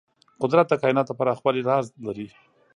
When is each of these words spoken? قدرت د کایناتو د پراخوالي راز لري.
قدرت 0.41 0.65
د 0.69 0.73
کایناتو 0.81 1.13
د 1.15 1.17
پراخوالي 1.19 1.61
راز 1.69 1.85
لري. 2.05 2.27